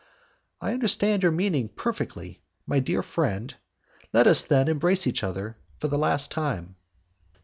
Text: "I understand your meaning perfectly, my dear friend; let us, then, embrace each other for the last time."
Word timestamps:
"I 0.59 0.73
understand 0.73 1.21
your 1.21 1.31
meaning 1.31 1.69
perfectly, 1.69 2.41
my 2.65 2.79
dear 2.79 3.03
friend; 3.03 3.53
let 4.11 4.25
us, 4.25 4.43
then, 4.45 4.67
embrace 4.67 5.05
each 5.05 5.23
other 5.23 5.57
for 5.79 5.89
the 5.89 5.95
last 5.99 6.31
time." 6.31 6.75